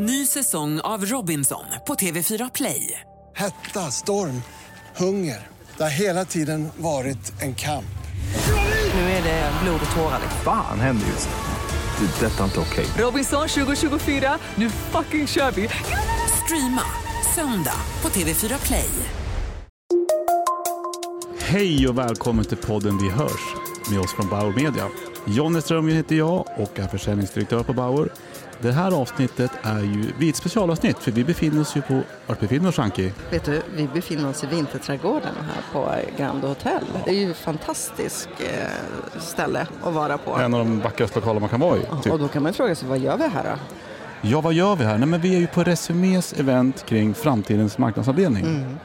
[0.00, 3.00] Ny säsong av Robinson på TV4 Play.
[3.36, 4.42] Hetta, storm,
[4.96, 5.46] hunger.
[5.76, 7.98] Det har hela tiden varit en kamp.
[8.94, 10.20] Nu är det blod och tårar.
[10.44, 12.06] Fan händer just nu.
[12.06, 12.26] Det.
[12.26, 12.86] är Detta är inte okej.
[12.98, 15.68] Robinson 2024, nu fucking kör vi!
[16.44, 16.82] Streama
[17.34, 18.90] söndag på TV4 Play.
[21.38, 23.54] Hej och välkommen till podden Vi hörs
[23.90, 24.88] med oss från Bauer Media.
[25.24, 28.08] Jonny Strömgren heter jag och är försäljningsdirektör på Bauer.
[28.60, 32.00] Det här avsnittet är ju vi är ett specialavsnitt för vi befinner oss ju på,
[32.26, 33.12] vart befinner oss Anki?
[33.30, 36.84] Vet du, vi befinner oss i Vinterträdgården här på Grand Hotel.
[37.04, 40.36] Det är ju ett fantastiskt eh, ställe att vara på.
[40.36, 41.82] En av de vackraste lokaler man kan vara i.
[42.02, 42.12] Typ.
[42.12, 43.58] Och då kan man fråga sig, vad gör vi här då?
[44.20, 44.98] Ja, vad gör vi här?
[44.98, 48.44] Nej, men vi är ju på Resumés event kring framtidens marknadsavdelning.
[48.44, 48.76] Mm.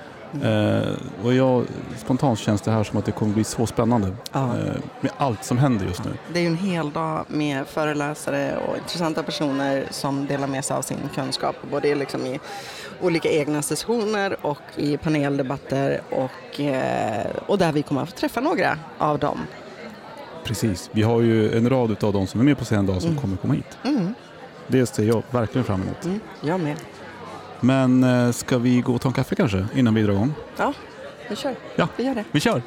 [0.44, 1.66] Eh, och jag,
[1.98, 4.40] spontant känns det här som att det kommer bli så spännande Ja.
[4.58, 6.12] eh, med allt som händer just nu.
[6.34, 10.78] Det är ju en hel dag med föreläsare och intressanta personer som delar med sig
[10.78, 11.56] av sin kunskap.
[11.72, 12.40] Både liksom i
[13.02, 18.42] olika egna sessioner och i paneldebatter och, eh, och där vi kommer att få träffa
[18.42, 19.39] några av dem.
[20.44, 20.89] Precis.
[20.94, 23.38] Vi har ju en rad av de som är med på scen idag som kommer
[23.38, 23.78] komma hit.
[23.84, 24.14] Mm.
[24.67, 26.06] Det ser jag verkligen fram emot.
[26.06, 26.20] Mm.
[26.42, 26.76] Jag med.
[27.64, 30.33] Men eh, ska vi gå och ta en kaffe kanske innan vi drar igång?
[30.58, 30.73] Ja,
[31.30, 31.56] vi kör.
[31.75, 31.88] Ja.
[31.97, 32.23] Vi gör det.
[32.31, 32.61] Vi kör!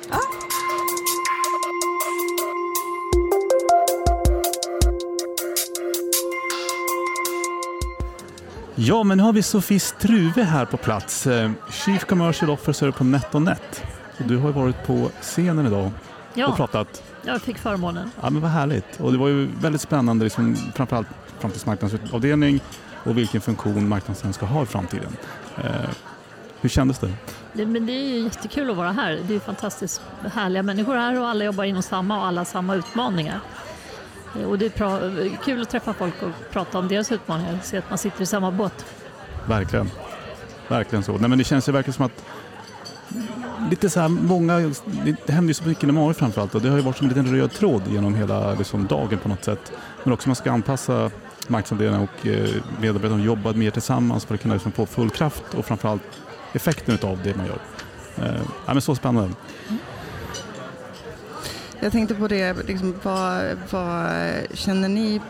[8.74, 11.26] Ja, men nu har vi Sofie Struve här på plats.
[11.26, 13.82] eh, Chief Commercial Officer på NetOnNet.
[14.18, 15.92] Du har varit på scenen idag och
[16.34, 17.02] Ja, pratat.
[17.26, 18.10] Jag fick förmånen.
[18.22, 19.00] Ja, men vad härligt.
[19.00, 21.06] Och det var ju väldigt spännande, liksom, framförallt
[21.38, 22.60] framtidsmarknadsavdelning
[23.04, 25.16] och vilken funktion marknaden ska ha i framtiden.
[25.64, 25.70] Eh,
[26.60, 27.12] hur kändes det?
[27.52, 29.18] Det, men det är ju jättekul att vara här.
[29.28, 30.02] Det är fantastiskt
[30.34, 33.40] härliga människor här och alla jobbar inom samma och alla har samma utmaningar.
[34.40, 37.58] Eh, Och det är kul att träffa folk och prata om deras utmaningar.
[37.62, 38.84] Se att man sitter i samma båt.
[39.48, 39.90] Verkligen.
[40.68, 41.12] Verkligen så.
[41.18, 42.24] Nej, men det känns ju verkligen som att
[43.70, 44.72] lite så här många,
[45.26, 47.14] det händer ju så mycket inom AI framförallt och det har ju varit som en
[47.14, 49.72] liten röd tråd genom hela liksom, dagen på något sätt.
[50.04, 51.10] Men också man ska anpassa
[51.48, 52.48] marknadsavdelningarna och eh,
[52.80, 56.02] medarbetarna jobba mer tillsammans för att kunna liksom, få full kraft och framförallt
[56.52, 57.58] effekten av det man gör.
[58.16, 59.34] Eh, ja, men så spännande.
[61.80, 64.10] Jag tänkte på det, liksom, vad, vad
[64.54, 65.20] känner ni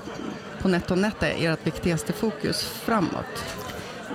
[0.62, 3.44] på NetOnNet är ert viktigaste fokus framåt?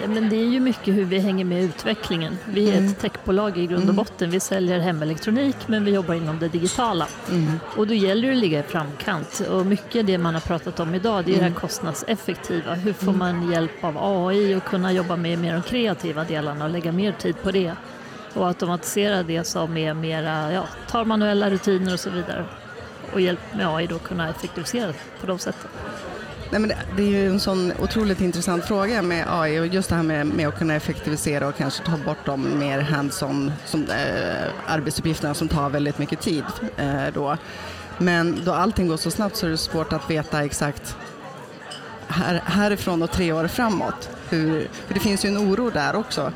[0.07, 2.37] Men det är ju mycket hur vi hänger med i utvecklingen.
[2.49, 2.89] Vi är Mm.
[2.91, 4.29] ett techbolag i grund och botten.
[4.29, 7.07] Vi säljer hemelektronik men vi jobbar inom det digitala.
[7.31, 7.59] Mm.
[7.77, 9.39] Och då gäller det att ligga i framkant.
[9.51, 12.73] Och mycket det man har pratat om idag det är det här kostnadseffektiva.
[12.73, 13.97] Hur får man hjälp av
[14.27, 17.73] AI och kunna jobba med mer de kreativa delarna och lägga mer tid på det.
[18.33, 22.45] Och automatisera det som är mera, ja, tar manuella rutiner och så vidare.
[23.13, 25.69] Och hjälp med AI då kunna effektivisera på de sätten.
[26.51, 29.89] Nej, men det, det är ju en sån otroligt intressant fråga med AI och just
[29.89, 33.83] det här med, med att kunna effektivisera och kanske ta bort de mer hands-on som,
[33.83, 36.43] äh, arbetsuppgifterna som tar väldigt mycket tid.
[36.77, 37.37] Äh, då.
[37.97, 40.97] Men då allting går så snabbt så är det svårt att veta exakt
[42.11, 44.09] här, härifrån och tre år framåt.
[44.29, 46.31] Hur, för det finns ju en oro där också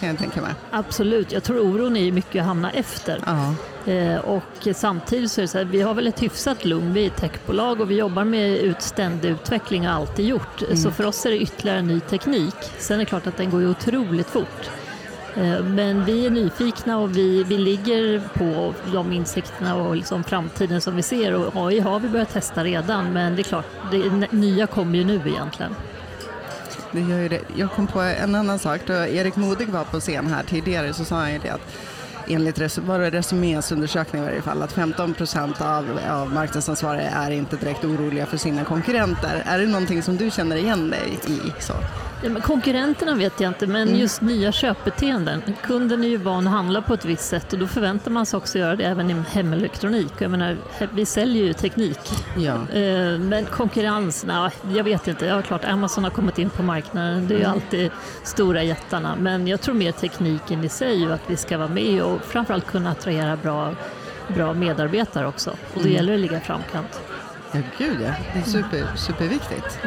[0.00, 0.52] kan jag tänka mig.
[0.70, 3.22] Absolut, jag tror oron är mycket att hamna efter.
[3.26, 3.54] Ja.
[3.92, 7.02] Eh, och samtidigt så är det så här, vi har väl ett hyfsat lugn, vi
[7.02, 10.62] är ett techbolag och vi jobbar med ut, ständig utveckling och har alltid gjort.
[10.74, 12.54] Så för oss är det ytterligare ny teknik.
[12.78, 14.70] Sen är det klart att den går ju otroligt fort.
[15.36, 20.80] Eh, men vi är nyfikna och vi, vi ligger på de insikterna och liksom framtiden
[20.80, 21.34] som vi ser.
[21.34, 25.04] Och AI har vi börjat testa redan, men det är klart, det nya kommer ju
[25.04, 25.74] nu egentligen.
[26.92, 27.40] Det gör ju det.
[27.56, 28.80] Jag kom på en annan sak.
[28.86, 31.76] Då Erik Modig var på scen här tidigare så sa han ju det att
[32.28, 37.30] enligt var det Resumés undersökning i varje fall att 15 procent av, av marknadsansvariga är
[37.30, 39.42] inte direkt oroliga för sina konkurrenter.
[39.46, 41.62] Är det någonting som du känner igen dig i?
[41.62, 41.74] Så?
[42.22, 44.00] Ja, konkurrenterna vet jag inte, men Mm.
[44.00, 45.42] just nya köpbeteenden.
[45.62, 48.36] Kunden är ju van att handla på ett visst sätt och då förväntar man sig
[48.36, 50.12] också göra det även i hemelektronik.
[50.18, 50.56] Jag menar,
[50.92, 51.98] vi säljer ju teknik.
[52.38, 52.54] Ja.
[52.72, 55.26] Eh, Men konkurrens, nej, jag vet inte.
[55.26, 57.28] Ja, klart, Amazon har kommit in på marknaden.
[57.28, 57.54] Det är ju Mm.
[57.56, 57.90] alltid
[58.24, 59.16] stora jättarna.
[59.18, 62.66] Men jag tror mer tekniken i sig och att vi ska vara med och framförallt
[62.66, 63.74] kunna attrahera bra,
[64.28, 65.50] bra medarbetare också.
[65.50, 65.92] Och då Mm.
[65.92, 67.00] gäller det att ligga i framkant.
[67.52, 68.10] ja, gud ja.
[68.32, 69.78] Det är super, superviktigt.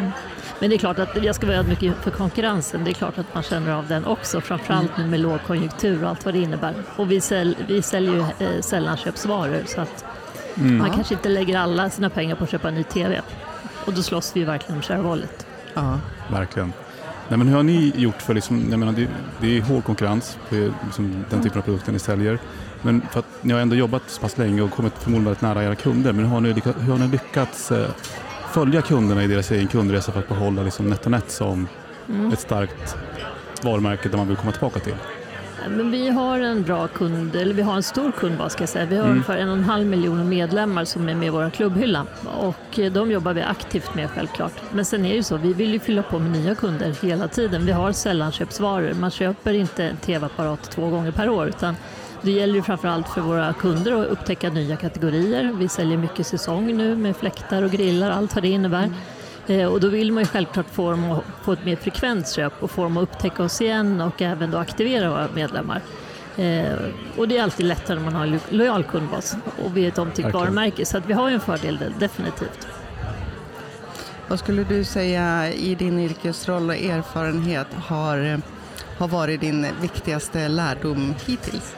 [0.60, 2.84] Men det är klart att jag ska vara ödmjuk för konkurrensen.
[2.84, 6.26] Det är klart att man känner av den också, framförallt nu med lågkonjunktur och allt
[6.26, 6.74] vad det innebär.
[6.96, 10.06] Och vi, säl, vi säljer ju eh, sällanköpsvaror så att
[10.56, 13.22] man kanske inte lägger alla sina pengar på att köpa en ny TV.
[13.86, 15.48] Och då slåss vi ju verkligen om wallet.
[15.74, 16.00] Ja.
[16.32, 16.74] Verkligen.
[17.30, 19.08] Nej, men hur har ni gjort för, liksom, jag menar, det,
[19.42, 20.56] det är hård konkurrens på
[20.86, 22.40] liksom, den typen av produkter ni säljer.
[22.82, 25.64] Men för att ni har ändå jobbat så pass länge och kommit förmodligen väldigt nära
[25.64, 26.14] era kunder.
[26.14, 27.90] Men hur har ni, lyckats, hur har ni lyckats eh,
[28.54, 31.68] följa kunderna i deras egen kundresa för att behålla liksom, NetOnNet som
[32.34, 32.96] ett starkt
[33.62, 34.96] varumärke där man vill komma tillbaka till?
[35.70, 38.86] Men vi har en bra kund, eller vi har en stor kundbas ska jag säga.
[38.86, 39.12] Vi har Mm.
[39.14, 42.06] ungefär en och en halv miljon medlemmar som är med i vår klubbhylla
[42.38, 44.54] och eh, de jobbar vi aktivt med självklart.
[44.72, 47.28] Men sen är det ju så, vi vill ju fylla på med nya kunder hela
[47.28, 47.66] tiden.
[47.66, 48.94] Vi har sällanköpsvaror.
[48.94, 51.76] Man köper inte en tv-apparat två gånger per år utan
[52.24, 55.52] det gäller ju framförallt för våra kunder att upptäcka nya kategorier.
[55.58, 58.90] Vi säljer mycket säsong nu med fläktar och grillar, allt vad det innebär.
[59.48, 62.64] Eh, Och då vill man ju självklart få dem att få ett mer frekvent köp
[62.64, 65.82] och få dem att upptäcka oss igen och även då aktivera våra medlemmar.
[66.38, 66.74] Eh,
[67.18, 69.88] och det är alltid lättare när man har en lo- lojal kundbas och vi är
[69.88, 70.46] ett omtyckt Verkligen.
[70.46, 72.68] varumärke så att vi har ju en fördel där, definitivt.
[74.28, 78.42] Vad skulle du säga i din yrkesroll och erfarenhet har,
[78.98, 81.76] har varit din viktigaste lärdom hittills?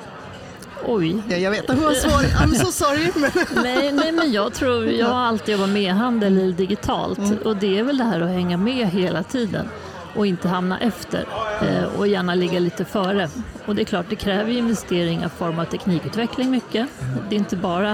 [0.87, 2.11] Oj, Ja, jag vet att hon var svår.
[2.11, 3.11] I'm so sorry.
[3.15, 3.31] Men...
[3.63, 7.79] nej, nej men jag tror, jag har alltid jobbat med e-handel eller digitalt och det
[7.79, 9.67] är väl det här att hänga med hela tiden
[10.15, 11.25] och inte hamna efter
[11.61, 13.29] eh, och gärna ligga lite före.
[13.65, 16.87] Och det är klart, det kräver investeringar i form av teknikutveckling mycket.
[17.29, 17.91] Det är inte bara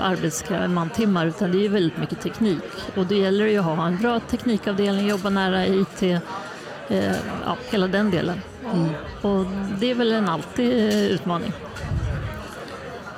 [0.00, 2.62] arbetskrävande mantimmar utan det är väldigt mycket teknik
[2.96, 7.12] och det gäller ju att ha en bra teknikavdelning, jobba nära IT, eh,
[7.44, 8.40] ja, hela den delen.
[9.22, 9.44] Och
[9.80, 11.52] det är väl en alltid eh, utmaning.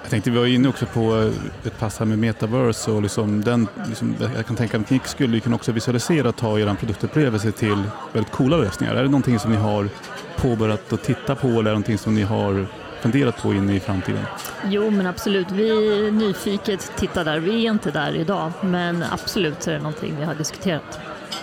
[0.07, 3.45] Jag tänkte vi var inne också på eh, ett pass här med metaverse och liksom
[3.45, 6.75] den, liksom, jag kan tänka mig att Knick skulle kunna också visualisera och ta er
[6.75, 7.83] produktupplevelse till
[8.13, 8.95] väldigt coola lösningar.
[8.95, 9.89] Är det någonting som ni har
[10.37, 12.67] påbörjat att titta på eller är det någonting som ni har
[13.01, 14.23] funderat på in i framtiden?
[14.65, 15.51] Jo, men absolut.
[15.51, 17.39] Vi är nyfiket tittar där.
[17.39, 21.01] Vi är inte där idag, men absolut så är det någonting vi har diskuterat.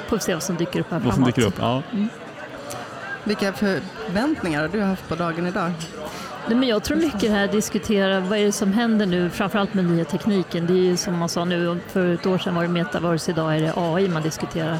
[0.08, 1.36] Får vi se vad som dyker upp här Vad som framåt.
[1.36, 1.56] dyker upp?
[1.60, 1.82] Ja.
[3.24, 5.72] Vilka förväntningar har du haft på dagen idag?
[6.48, 9.74] Nej, men jag tror mycket det här diskutera vad är det som händer nu, framförallt
[9.74, 10.66] med nya tekniken.
[10.68, 13.56] Det är ju som man sa nu, för ett år sedan var det metaverse, idag
[13.58, 14.78] är det AI man diskuterar.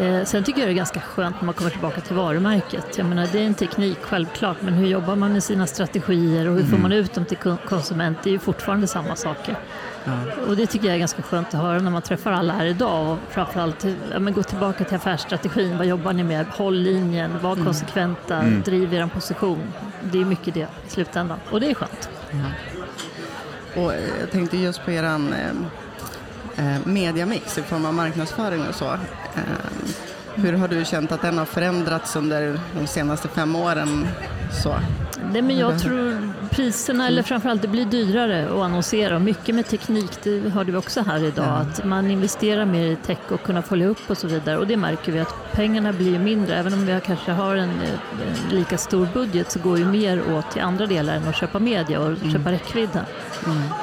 [0.00, 2.98] Eh, sen tycker jag det är ganska skönt när man kommer tillbaka till varumärket.
[2.98, 6.56] Jag menar, det är en teknik självklart, men hur jobbar man med sina strategier och
[6.56, 8.18] hur får man ut dem till kon- konsument?
[8.22, 9.56] Det är ju fortfarande samma saker.
[10.48, 13.12] Och det tycker jag är ganska skönt att höra när man träffar alla här idag
[13.12, 15.78] och framförallt ja, men gå tillbaka till affärsstrategin.
[15.78, 16.46] Vad jobbar ni med?
[16.46, 19.72] Håll linjen, var konsekventa, driv er position.
[20.02, 22.08] Det är mycket det i slutändan och det är skönt.
[23.76, 28.74] Och eh, jag tänkte just på eran eh, eh, mediamix i form av marknadsföring och
[28.74, 28.92] så.
[29.34, 29.40] Eh,
[30.34, 34.08] hur har du känt att den har förändrats under de senaste fem åren?
[34.62, 34.74] Så.
[35.32, 36.27] Nej, men jag tror
[36.58, 39.14] priserna, eller framförallt det blir dyrare att annonsera.
[39.14, 42.96] Och Mycket med teknik, det hörde vi också här idag, att man investerar mer i
[42.96, 44.58] tech och kunna följa upp och så vidare.
[44.58, 46.56] Och det märker vi att pengarna blir mindre.
[46.56, 50.50] Även om vi kanske har en, en lika stor budget så går ju mer åt
[50.50, 53.04] till andra delar än att köpa media och köpa räckvidden.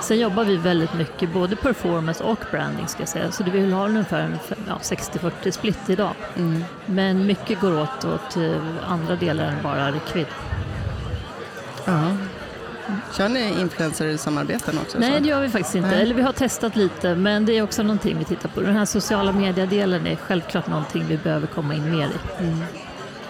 [0.02, 3.32] Sen jobbar vi väldigt mycket, både performance och branding ska jag säga.
[3.32, 4.38] Så det vill ha ungefär en
[4.68, 6.14] ja, 60-40 split idag.
[6.86, 8.52] Men mycket går åt åt eh,
[8.88, 10.28] andra delar än bara räckvidd.
[11.86, 12.12] Ja.
[13.18, 14.98] Kör ni influencer-samarbeten också?
[15.00, 15.20] Nej, så?
[15.20, 15.90] det gör vi faktiskt inte.
[15.90, 16.02] Nej.
[16.02, 18.62] Eller vi har testat lite, men det är också någonting vi tittar på.
[18.62, 22.54] Den här sociala mediedelen är självklart någonting vi behöver komma in mer i.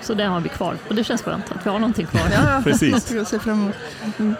[0.02, 2.22] Så det har vi kvar och det känns skönt att vi har någonting kvar.
[2.34, 3.12] Ja, Precis.
[3.12, 3.72] Jag ser fram
[4.18, 4.38] emot.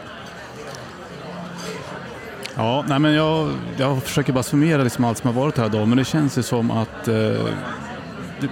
[2.56, 5.88] Ja, nej men jag, jag försöker bara summera liksom allt som har varit här idag,
[5.88, 7.45] men det känns ju som att eh, det-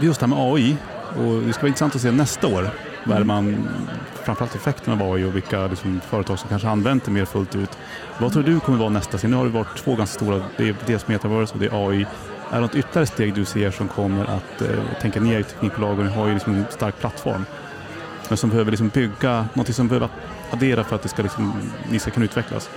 [0.01, 0.77] just det här med AI,
[1.17, 2.69] och det ska vara intressant att se nästa år,
[3.03, 3.67] det man,
[4.25, 7.77] framförallt effekten av AI och vilka liksom, företag som kanske använt det mer fullt ut.
[8.17, 9.29] Vad tror du kommer vara nästa steg?
[9.29, 12.05] Nu har det varit två ganska stora, det är dels metaverse och det är AI.
[12.49, 14.67] Är det något ytterligare steg du ser som kommer att, eh,
[15.01, 17.45] tänka ner ni är ju teknikbolagen har ju liksom en stark plattform,
[18.29, 20.09] men som behöver liksom bygga, något som behöver
[20.51, 21.53] addera för att det ska liksom,
[21.91, 22.69] ni ska kunna utvecklas?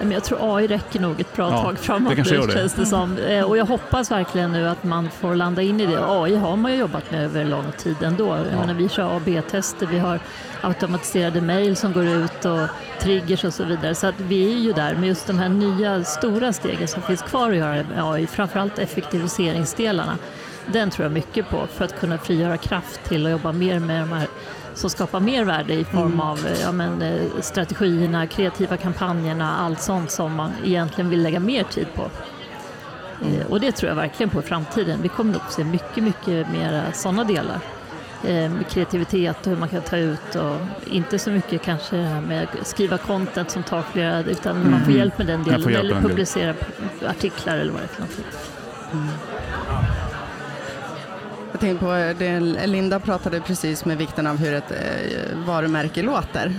[0.00, 2.52] Men jag tror AI räcker nog ett bra Ja, tag framåt det nu det.
[2.52, 3.18] känns det som.
[3.18, 5.98] Eh, Och jag hoppas verkligen nu att man får landa in i det.
[6.08, 8.26] AI har man ju jobbat med över lång tid ändå.
[8.52, 8.60] Ja.
[8.60, 10.20] menar, vi kör AB-tester, vi har
[10.62, 12.60] automatiserade mejl som går ut och
[13.00, 13.94] triggers och så vidare.
[13.94, 14.94] Så att vi är ju där.
[14.94, 18.78] Men just de här nya stora stegen som finns kvar att göra med AI, framförallt
[18.78, 20.18] effektiviseringsdelarna,
[20.66, 24.00] den tror jag mycket på för att kunna frigöra kraft till att jobba mer med
[24.02, 24.26] de här
[24.74, 29.80] som skapar mer värde i form av eh, ja, men, eh, strategierna, kreativa kampanjerna, allt
[29.80, 32.02] sånt som man egentligen vill lägga mer tid på.
[33.26, 34.98] Eh, Och det tror jag verkligen på i framtiden.
[35.02, 37.60] Vi kommer nog se mycket, mycket mer sådana delar.
[38.26, 42.20] Med kreativitet och hur man kan ta ut och inte så mycket kanske det här
[42.20, 45.62] med att skriva content som tar flera, utan man får hjälp med den Mm.
[45.62, 46.54] Delen eller publicera
[47.08, 48.24] artiklar eller vad det är för någonting.
[51.54, 56.52] Jag tänkte på, det, Linda pratade precis med vikten av hur ett eh, varumärke låter.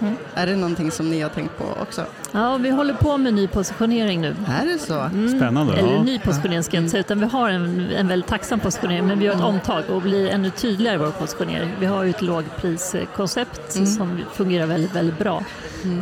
[0.00, 0.16] Mm.
[0.34, 2.04] Är det någonting som ni har tänkt på också?
[2.32, 4.36] Ja, vi håller på med ny positionering nu.
[4.62, 5.00] Är det så?
[5.00, 5.38] Mm.
[5.38, 5.72] Spännande.
[5.76, 6.02] Eller Ja.
[6.02, 9.18] ny positionering ska jag inte säga, utan vi har en, en väldigt tacksam positionering, men
[9.18, 11.70] vi gör ett omtag och blir ännu tydligare i vår positionering.
[11.80, 13.86] Vi har ju ett lågpriskoncept Mm.
[13.86, 15.44] som fungerar väldigt, väldigt bra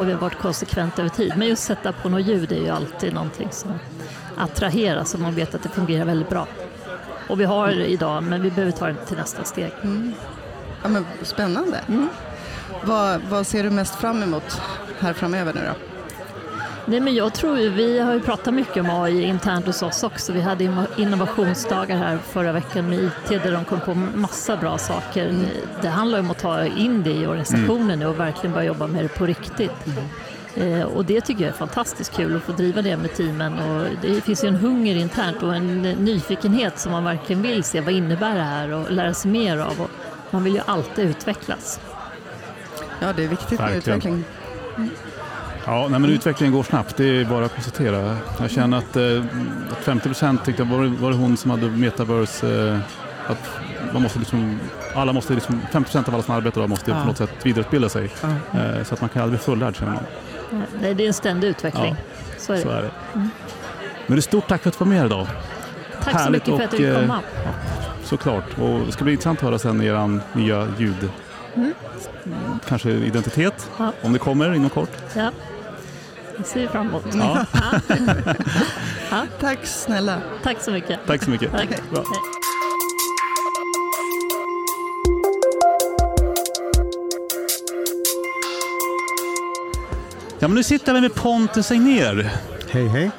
[0.00, 1.32] och vi har varit konsekvent över tid.
[1.36, 3.70] Men just sätta på något ljud är ju alltid någonting som
[4.36, 6.46] attraherar, så man vet att det fungerar väldigt bra.
[7.30, 9.72] Och vi har idag, men vi behöver ta det till nästa steg.
[10.82, 11.80] Ja, men spännande.
[11.88, 12.08] Mm.
[12.84, 14.60] Vad, vad ser du mest fram emot
[15.00, 15.72] här framöver nu då?
[16.86, 20.02] Nej, men jag tror ju, vi har ju pratat mycket om AI internt hos oss
[20.02, 20.32] också.
[20.32, 24.78] Vi hade inno- innovationsdagar här förra veckan med IT där de kom på massa bra
[24.78, 25.34] saker.
[25.82, 29.04] Det handlar om att ta in det i organisationen nu och verkligen börja jobba med
[29.04, 29.72] det på riktigt.
[30.54, 33.58] Eh, och det tycker jag är fantastiskt kul att få driva det med teamen.
[33.58, 37.80] Och det finns ju en hunger internt och en nyfikenhet som man verkligen vill se.
[37.80, 39.80] Vad innebär det här och lära sig mer av.
[39.80, 39.90] Och
[40.30, 41.80] man vill ju alltid utvecklas.
[43.00, 44.24] Ja, det är viktigt med utveckling.
[45.66, 48.16] Ja, nej, men utvecklingen går snabbt, det är bara att konstatera.
[48.40, 49.24] Jag känner att, eh,
[49.72, 52.78] att 50 procent tyckte var, var det hon som hade metaverse, eh,
[53.26, 53.48] att
[53.92, 54.58] man måste liksom,
[54.94, 57.00] alla måste liksom, 50 procent av alla som arbetar idag måste Ja.
[57.00, 58.10] på något sätt vidareutbilda sig.
[58.22, 58.60] Ja.
[58.60, 60.02] Eh, så att man kan aldrig bli fullärd känner man.
[60.80, 61.96] Nej, det är en ständig utveckling.
[62.38, 62.62] Så är det.
[62.62, 62.90] Så är det.
[63.14, 63.30] Men
[64.06, 65.26] det är stort tack för att du var med idag,
[66.04, 67.20] Tack så Härligt mycket för att du fick eh, komma.
[68.04, 68.58] såklart.
[68.58, 71.10] Och det ska bli intressant att höra sen er nya ljud.
[71.54, 71.74] Mm.
[72.68, 73.92] Kanske identitet, Ja.
[74.02, 74.90] om det kommer inom kort.
[75.16, 75.30] Ja.
[76.38, 77.04] Det ser vi fram emot.
[77.14, 77.44] Ja,
[79.40, 80.18] Tack snälla.
[80.42, 80.98] Tack så mycket.
[81.06, 81.50] tack så mycket.
[81.52, 81.68] Tack.
[90.42, 92.30] Ja, men nu sitter vi med Pontus Egnér.
[92.70, 93.10] Hej hej.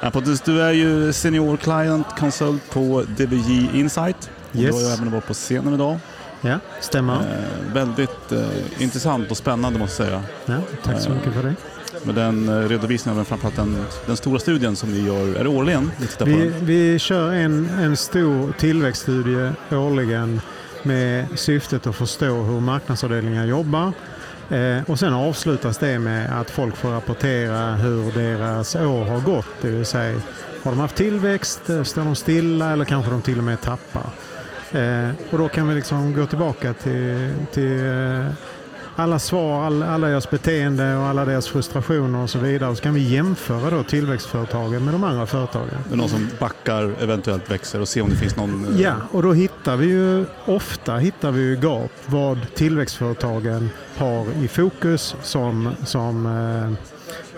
[0.00, 4.16] Ja, Pontus, du är ju senior client consult på DBJ Insight.
[4.20, 4.30] Yes.
[4.52, 5.98] Du har ju även varit på scenen idag.
[6.40, 7.14] Ja, stämmer.
[7.14, 10.22] Eh, väldigt eh, intressant och spännande måste jag säga.
[10.46, 11.54] Ja, tack så mycket för det.
[12.04, 15.34] Med den eh, redovisningen av framförallt den, den stora studien som ni gör.
[15.34, 20.40] Är det årligen ni Vi, vi kör en, en stor tillväxtstudie årligen
[20.82, 23.92] med syftet att förstå hur marknadsavdelningar jobbar.
[24.50, 29.46] Eh, och sen avslutas det med att folk får rapportera hur deras år har gått.
[29.60, 30.20] Det vill säga,
[30.62, 34.10] har de haft tillväxt, eh, står de stilla eller kanske de till och med tappar.
[34.72, 38.26] Eh, och då kan vi liksom gå tillbaka till, till eh,
[38.98, 42.76] alla svar, all, alla deras beteende och alla deras frustrationer och så vidare.
[42.76, 45.68] Så kan vi jämföra då tillväxtföretagen med de andra företagen.
[45.92, 48.64] Är någon som backar, eventuellt växer och se om det finns någon...
[48.74, 54.26] eh, Ja, och då hittar vi ju ofta hittar vi ju gap vad tillväxtföretagen har
[54.44, 56.26] i fokus som, som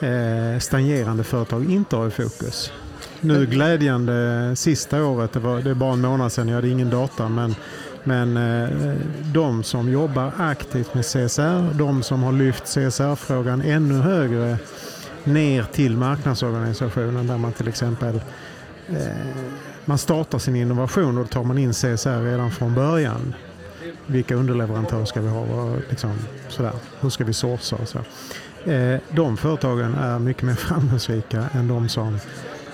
[0.01, 2.73] eh, eh, stagnerande företag inte har i fokus.
[3.21, 6.91] Nu glädjande sista året, det, var, det är bara en månad sedan, jag hade ingen
[6.91, 7.55] data, men,
[8.05, 8.97] men eh,
[9.33, 14.59] de som jobbar aktivt med CSR, de som har lyft CSR-frågan ännu högre
[15.25, 18.21] ner till marknadsorganisationen där man till exempel
[18.89, 18.97] eh,
[19.85, 23.35] man startar sin innovation och då tar man in CSR redan från början.
[24.07, 25.77] Vilka underleverantörer ska vi ha?
[25.91, 26.15] Liksom,
[26.49, 26.73] sådär.
[27.01, 27.87] Hur ska vi sourca?
[27.87, 27.99] Så.
[28.71, 32.19] Eh, de företagen är mycket mer framgångsrika än de som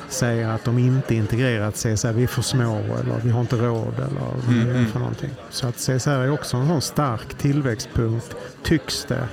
[0.08, 2.12] säger att de inte integrerat CSR.
[2.12, 4.86] Vi är för små eller vi har inte råd eller Mm, är mm.
[4.86, 5.30] för någonting.
[5.50, 9.28] Så att CSR är också en sån stark tillväxtpunkt, tycks det.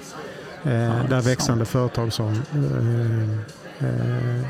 [0.64, 4.42] Eh, där växande företag som eh, eh,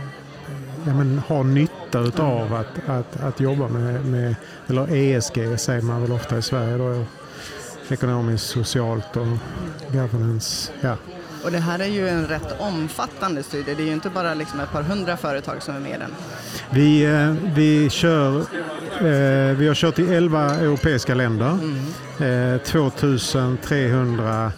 [0.85, 4.35] ja, men har nytta utav att, att, att jobba med, med,
[4.67, 7.05] eller ESG säger man väl ofta i Sverige då,
[7.89, 9.27] ekonomiskt, socialt och
[9.91, 10.71] governance.
[10.81, 10.95] Ja.
[11.43, 13.73] Och det här är ju en rätt omfattande studie.
[13.77, 16.11] Det är ju inte bara liksom ett par hundra företag som är med i den.
[16.69, 18.45] Vi, eh, vi, kör, eh,
[19.57, 21.57] vi har kört i 11 europeiska länder.
[22.19, 24.51] Eh, 2300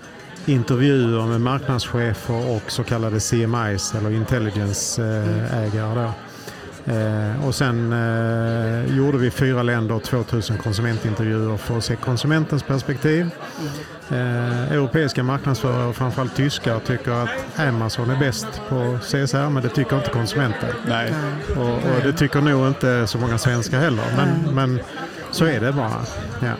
[0.45, 6.11] intervjuer med marknadschefer och så kallade CMIs eller intelligence-ägare.
[6.85, 12.63] Eh, och sen eh, gjorde vi fyra länder och 2000 konsumentintervjuer för att se konsumentens
[12.63, 13.29] perspektiv.
[14.09, 19.97] Eh, europeiska marknadsförare, framförallt tyskar, tycker att Amazon är bäst på CSR, men det tycker
[19.97, 20.69] inte konsumenten.
[20.87, 21.13] Nej.
[21.57, 24.79] Och, och det tycker nog inte så många svenskar heller, men, men
[25.31, 26.05] så är det bara.
[26.41, 26.53] Ja.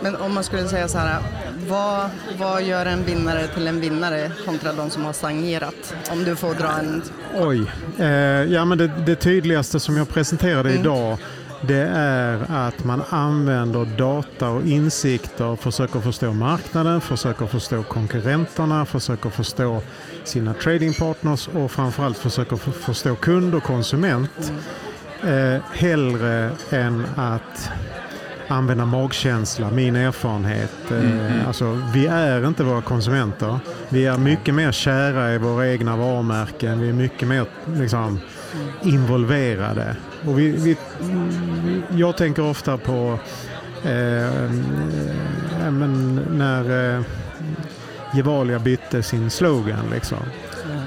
[0.00, 1.22] Men om man skulle säga så här,
[1.68, 5.94] vad, vad gör en vinnare till en vinnare kontra de som har stagnerat?
[6.10, 7.02] Om du får dra en...
[7.34, 7.70] Oj.
[7.98, 8.06] Eh,
[8.52, 11.18] ja, men det, det tydligaste som jag presenterade idag
[11.62, 19.30] det är att man använder data och insikter, försöker förstå marknaden, försöker förstå konkurrenterna, försöker
[19.30, 19.82] förstå
[20.24, 24.52] sina trading partners och framförallt försöker för- förstå kund och konsument.
[25.22, 27.70] Eh, hellre än att
[28.48, 30.90] använda magkänsla, min erfarenhet.
[30.90, 31.46] Mm.
[31.46, 33.58] Alltså, vi är inte våra konsumenter.
[33.88, 36.80] Vi är mycket mer kära i våra egna varumärken.
[36.80, 38.20] Vi är mycket mer liksom,
[38.82, 39.96] involverade.
[40.26, 40.76] Och vi, vi,
[41.90, 43.18] jag tänker ofta på
[43.84, 45.72] eh, eh,
[46.30, 47.02] när eh,
[48.14, 49.90] Gevalia bytte sin slogan.
[49.92, 50.18] Liksom.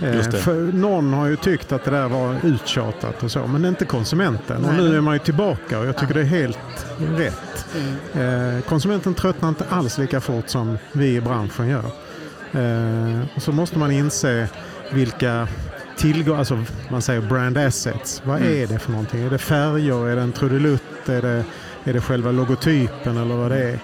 [0.04, 0.22] Eh.
[0.32, 4.66] För någon har ju tyckt att det där var uttjatat och så, men inte konsumenten.
[4.66, 6.86] Och nu är man ju tillbaka och jag tycker det är helt
[7.18, 7.66] rätt.
[8.14, 8.56] Mm.
[8.58, 11.86] Eh, konsumenten tröttnar inte alls lika fort som vi i branschen gör.
[12.52, 14.48] Eh, och så måste man inse
[14.92, 15.48] vilka
[15.98, 18.22] tillgångar, alltså man säger brand assets.
[18.26, 18.64] Vad Mm.
[18.64, 19.22] är det för någonting?
[19.24, 20.08] Är det färger?
[20.10, 21.10] Är det en trudelutt?
[21.10, 21.44] Är det,
[21.90, 23.80] är det själva logotypen eller vad det är?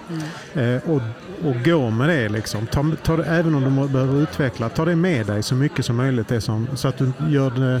[0.54, 0.74] Mm.
[0.76, 1.00] Eh, och,
[1.48, 2.66] och gå med det liksom.
[2.66, 5.96] Ta, ta det, även om du behöver utveckla, ta det med dig så mycket som
[5.96, 6.28] möjligt.
[6.28, 7.80] Det som, så att du gör det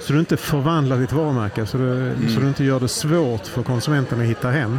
[0.00, 3.62] så du inte förvandlar ditt varumärke så du, så du inte gör det svårt för
[3.62, 4.78] konsumenten att hitta hem.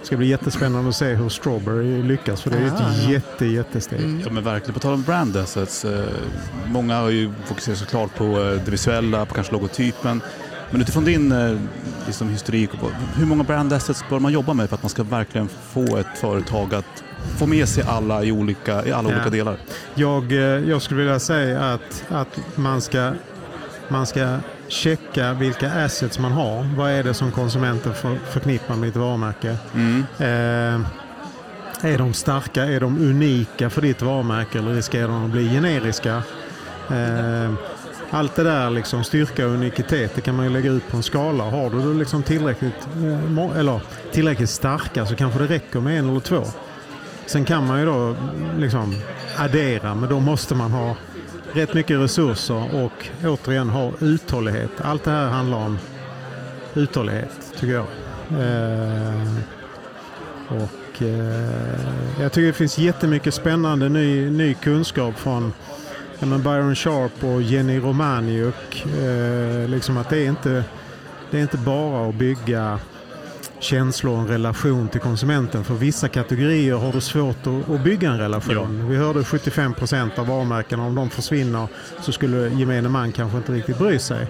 [0.00, 2.90] Det ska bli jättespännande att se hur Strawberry lyckas för det är ju Ah.
[2.90, 3.98] ett jätte, jättesteg.
[4.00, 4.20] Mm.
[4.24, 4.74] Ja men verkligen.
[4.74, 5.84] På tal om brand assets.
[5.84, 6.04] Eh,
[6.66, 10.20] många har ju fokuserat såklart på eh, det visuella, på kanske logotypen.
[10.70, 11.56] Men utifrån din eh,
[12.06, 12.70] liksom, historik,
[13.14, 16.18] hur många brand assets bör man jobba med för att man ska verkligen få ett
[16.20, 17.04] företag att
[17.38, 19.14] få med sig alla i, olika, i alla Ja.
[19.16, 19.56] olika delar?
[19.94, 23.12] Jag, eh, jag skulle vilja säga att, att man, ska,
[23.88, 24.36] man ska
[24.68, 26.76] checka vilka assets man har.
[26.76, 29.56] Vad är det som konsumenten för, förknippar med ditt varumärke?
[29.74, 30.04] Mm.
[30.18, 30.86] Eh,
[31.82, 32.64] är de starka?
[32.64, 36.22] Är de unika för ditt varumärke eller riskerar de att bli generiska?
[36.90, 37.52] Eh,
[38.10, 41.02] allt det där, liksom, styrka och unikitet, det kan man ju lägga ut på en
[41.02, 41.44] skala.
[41.44, 43.80] Har du det liksom tillräckligt, eh, eller
[44.12, 46.44] tillräckligt starka så kanske det räcker med en eller två.
[47.26, 48.16] Sen kan man ju då
[48.58, 48.94] liksom
[49.36, 50.96] addera, men då måste man ha
[51.52, 54.70] rätt mycket resurser och återigen ha uthållighet.
[54.82, 55.78] Allt det här handlar om
[56.74, 57.86] uthållighet, tycker jag.
[58.40, 59.32] Eh,
[60.48, 65.52] och eh, Jag tycker det finns jättemycket spännande ny, ny kunskap från
[66.20, 68.86] ja, men Byron Sharp och Jenny Romaniuk.
[68.86, 70.64] Eh, liksom att det är, inte,
[71.30, 72.78] det är inte bara att bygga
[73.60, 75.64] känslor och en relation till konsumenten.
[75.64, 78.88] För vissa kategorier har du svårt att, att bygga en relation.
[78.88, 81.68] Vi hörde 75 procent av varumärkena, om de försvinner
[82.00, 84.26] så skulle gemene man kanske inte riktigt bry sig.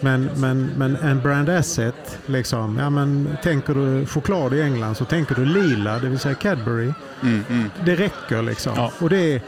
[0.00, 5.04] Men, men, men en brand asset, liksom, ja, men, tänker du choklad i England så
[5.04, 6.92] tänker du lila, det vill säga Cadbury.
[7.22, 7.70] Mm, mm.
[7.84, 8.72] Det räcker liksom.
[8.76, 8.92] Ja.
[8.98, 9.42] Och det är,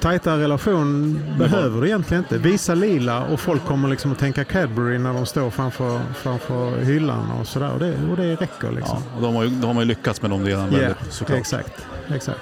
[0.00, 2.38] tajta relation behöver du egentligen inte.
[2.38, 7.30] Visa lila och folk kommer liksom att tänka Cadbury när de står framför, framför hyllan
[7.40, 7.72] och sådär.
[7.72, 8.98] Och det, och det räcker liksom.
[9.10, 11.38] Ja, och de har, ju, de har ju lyckats med de delarna Ja, väldigt, såklart.
[11.38, 11.86] exakt.
[12.08, 12.40] exakt.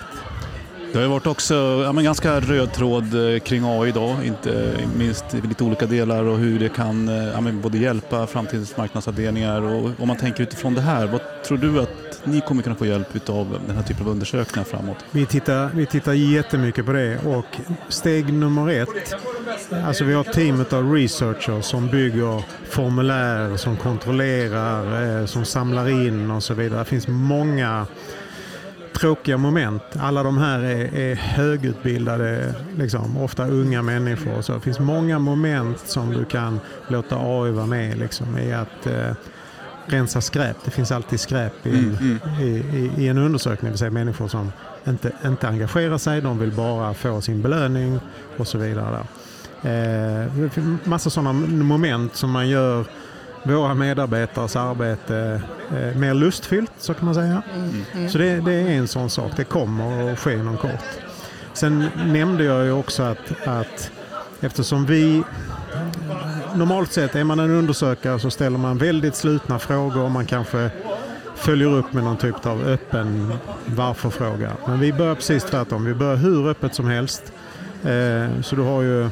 [0.92, 4.76] Det har ju varit också ja, men ganska röd tråd eh, kring AI idag, inte
[4.96, 8.76] minst i lite olika delar och hur det kan eh, ja, men både hjälpa framtidens
[8.76, 12.76] marknadsavdelningar och om man tänker utifrån det här, vad tror du att ni kommer kunna
[12.76, 14.96] få hjälp av den här typen av undersökningar framåt?
[15.10, 17.46] Vi tittar, vi tittar jättemycket på det och
[17.88, 19.14] steg nummer ett,
[19.84, 26.30] alltså vi har teamet av researchers som bygger formulär, som kontrollerar, eh, som samlar in
[26.30, 26.78] och så vidare.
[26.78, 27.86] Det finns många
[29.00, 29.82] tråkiga moment.
[30.00, 34.42] Alla de här är, är högutbildade, liksom, ofta unga människor.
[34.42, 38.86] Så det finns många moment som du kan låta AI vara med liksom, i att
[38.86, 39.12] eh,
[39.86, 40.56] rensa skräp.
[40.64, 42.40] Det finns alltid skräp i, Mm, mm.
[42.40, 43.68] i, i, i en undersökning.
[43.68, 44.52] Det vill säga människor som
[44.88, 48.00] inte, inte engagerar sig, de vill bara få sin belöning
[48.36, 48.90] och så vidare.
[48.90, 49.04] Där.
[49.62, 52.84] Eh, det finns massa sådana moment som man gör
[53.42, 57.42] våra medarbetares arbete eh, mer lustfyllt, så kan man säga.
[58.08, 59.32] Så det, det är en sån sak.
[59.36, 60.84] Det kommer att ske inom kort.
[61.52, 63.90] Sen nämnde jag ju också att, att
[64.40, 65.22] eftersom vi
[66.54, 70.08] Normalt sett är man en undersökare så ställer man väldigt slutna frågor.
[70.08, 70.70] Man kanske
[71.34, 73.32] följer upp med någon typ av öppen
[73.66, 74.52] varför-fråga.
[74.66, 75.84] Men vi börjar precis tvärtom.
[75.84, 77.32] Vi börjar hur öppet som helst.
[77.84, 79.08] Eh, så du har ju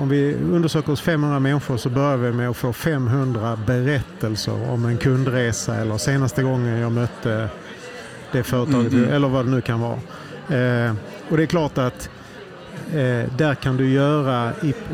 [0.00, 4.84] Om vi undersöker hos 500 människor så börjar vi med att få 500 berättelser om
[4.84, 7.48] en kundresa eller senaste gången jag mötte
[8.32, 9.98] det företaget Mm, eller vad det nu kan vara.
[10.48, 10.94] Eh,
[11.30, 12.10] och det är klart att
[12.92, 14.52] eh, där kan du göra,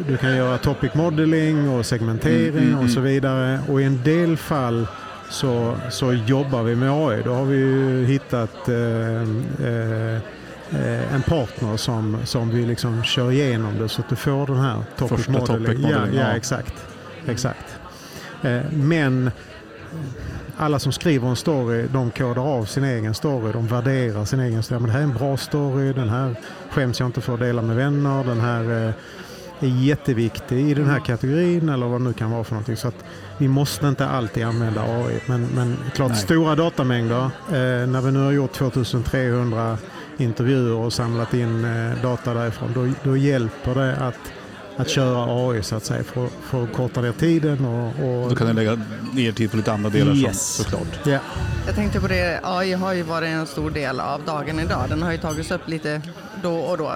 [0.08, 4.02] du kan göra topic modeling och segmentering Mm, mm, och så vidare och i en
[4.02, 4.86] del fall
[5.30, 7.22] så, så jobbar vi med AI.
[7.24, 10.20] Då har vi ju hittat eh, eh, eh,
[11.14, 14.82] en partner som, som vi liksom kör igenom det så att du får den här
[14.96, 16.36] topic Första topic ja, ja, ja.
[16.36, 16.74] exakt.
[17.26, 17.78] exakt.
[18.42, 19.30] Eh, men
[20.56, 23.52] alla som skriver en story, de kodar av sin egen story.
[23.52, 24.80] De värderar sin egen story.
[24.80, 26.34] Men det här är en bra story, den här
[26.70, 28.24] skäms jag inte för att dela med vänner.
[28.24, 28.94] Den här
[29.60, 32.76] är jätteviktig i den här kategorin eller vad det nu kan vara för någonting.
[32.76, 33.04] Så att
[33.38, 35.20] vi måste inte alltid använda AI.
[35.26, 36.18] Men, men klart, Nej.
[36.18, 37.24] stora datamängder.
[37.48, 39.78] Eh, när vi nu har gjort 2300
[40.18, 44.18] intervjuer och samlat in eh, data därifrån, då, då hjälper det att,
[44.76, 47.64] att köra AI så att säga för, för att korta ner tiden.
[47.64, 48.78] Och, och Då kan ni lägga
[49.12, 50.54] ner tid på lite andra delar Yes.
[50.54, 51.06] som, såklart.
[51.06, 51.18] Ja.
[51.66, 54.84] Jag tänkte på det, AI har ju varit en stor del av dagen idag.
[54.88, 56.02] Den har ju tagits upp lite
[56.42, 56.92] då och då.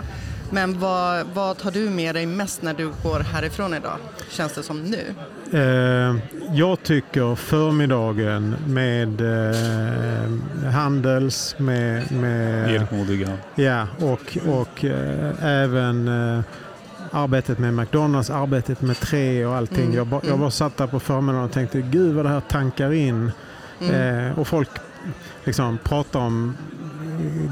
[0.52, 3.96] Men vad, vad tar du med dig mest när du går härifrån idag?
[4.30, 5.14] Känns det som nu?
[5.52, 6.16] Eh,
[6.52, 13.38] jag tycker förmiddagen med eh, Handels, med, med Elmodiga.
[13.54, 16.44] ja, och, och eh, även eh,
[17.10, 19.84] arbetet med McDonalds, arbetet med tre och allting.
[19.84, 20.40] Mm, Jag, bara, jag mm.
[20.40, 23.32] bara satt där på förmiddagen och tänkte gud vad det här tankar in.
[23.80, 24.26] Mm.
[24.28, 24.68] Eh, och folk
[25.44, 26.56] liksom pratar om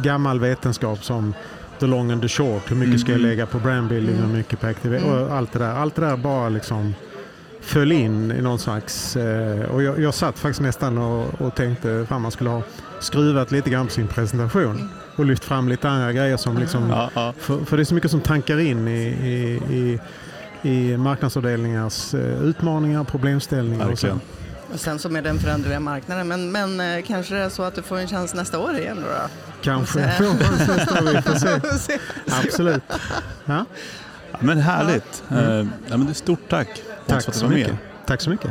[0.05, 1.35] gammal vetenskap som
[1.81, 2.71] the long and the short.
[2.71, 3.31] Hur mycket ska jag Mm.
[3.31, 5.19] lägga på brandbuilding och hur mycket på activate Mm.
[5.23, 5.75] och allt det där.
[5.75, 6.95] Allt det där bara liksom
[7.61, 9.17] föll in i någon slags...
[9.17, 12.63] Eh, och jag, jag satt faktiskt nästan och, och tänkte fan man skulle ha
[13.01, 16.89] skruvat lite grann på sin presentation och lyft fram lite andra grejer som liksom...
[16.91, 17.35] Ja, ja.
[17.39, 20.01] För, för det är så mycket som tankar in i, i, i,
[20.71, 24.19] i marknadsavdelningars eh, utmaningar, problemställningar och så.
[24.73, 26.29] Och sen så med den förändrade marknaden.
[26.29, 28.97] Men, men eh, kanske det är så att du får en chans nästa år igen
[28.97, 29.09] då?
[29.09, 29.29] då?
[29.63, 30.13] Kanske.
[30.19, 31.99] Så- Får nästa år, vi får se.
[32.47, 32.83] Absolut.
[33.45, 33.65] Ja,
[34.33, 35.23] Ja, Men härligt.
[35.31, 35.45] Mm.
[35.45, 36.83] Eh, ja, men det är stort tack.
[37.07, 37.59] Tack för att du så var med.
[37.59, 37.75] mycket.
[38.07, 38.51] Tack så mycket.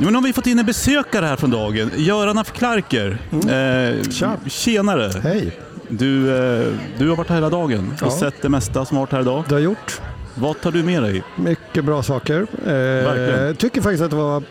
[0.00, 1.90] Ja, men nu har vi fått in en besökare här från dagen.
[1.96, 3.18] Göran af Klarker.
[3.32, 4.36] Eh, Tja.
[4.46, 5.12] Tjenare.
[5.22, 5.58] Hej,
[5.88, 6.66] Du, eh,
[6.98, 8.10] du har varit här hela dagen och Ja.
[8.10, 9.44] sett det mesta som har varit här idag.
[9.48, 10.00] det har gjort
[10.34, 11.22] Vad tar du med dig?
[11.36, 12.40] mycket bra saker.
[12.66, 14.42] Eh, tycker faktiskt att det var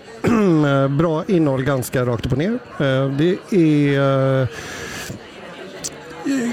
[0.98, 2.60] bra innehåll ganska rakt upp och ner.
[2.80, 4.48] Eh, det är eh,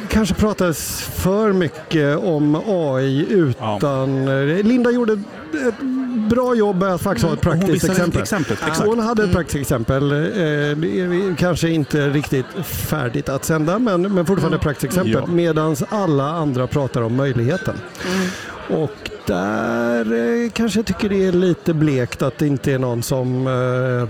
[0.09, 4.29] kanske pratas för mycket om AI utan...
[4.29, 5.75] eh, Linda gjorde ett
[6.24, 8.22] bra jobb att faktiskt ha ett praktiskt exempel.
[8.22, 8.58] exemplet.
[8.66, 8.88] Exakt.
[8.88, 10.12] Hon hade ett praktiskt exempel.
[10.12, 15.12] Eh, det är kanske inte riktigt färdigt att sända men, men fortfarande ett praktiskt exempel.
[15.12, 15.26] Ja.
[15.26, 17.74] Medan alla andra pratar om möjligheten.
[18.68, 20.12] Och där
[20.44, 23.52] eh, kanske jag tycker det är lite blekt att det inte är någon som eh,
[23.52, 24.08] eh,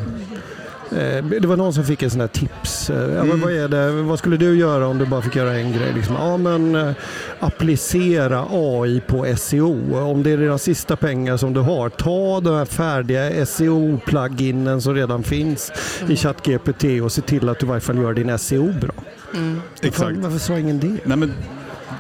[1.41, 2.91] det var någon som fick en sån här tips.
[2.91, 5.53] Eh, Ja, men vad, är det, vad skulle du göra om du bara fick göra
[5.55, 5.93] en grej?
[5.97, 6.93] Liksom, ja, men, eh,
[7.41, 9.99] applicera AI på SEO.
[9.99, 14.95] Om det är dina sista pengar som du har, ta den här färdiga SEO-pluginen som
[14.95, 15.73] redan finns
[16.09, 18.95] i ChatGPT och se till att du i varje fall gör din SEO bra.
[19.35, 19.61] Mm.
[19.83, 20.01] Exakt.
[20.01, 20.97] Varför, varför sa ingen det?
[21.05, 21.33] Nej, men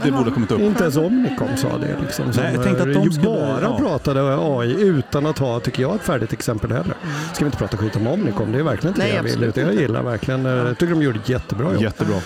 [0.02, 0.60] det borde ha kommit upp.
[0.60, 1.96] Inte ens Omnicom sa det.
[2.02, 3.78] Liksom, som, Nej, jag tänkte att de skulle- bara ja.
[3.78, 6.94] pratade AI utan att ha, tycker jag, ett färdigt exempel heller.
[7.32, 9.42] Ska vi inte prata skit om Omnicom, det är verkligen inte Nej, det jag vill.
[9.44, 11.82] Utan jag gillar verkligen, eh, jag tycker de gjorde ett jättebra jobb.
[11.82, 12.16] Jättebra.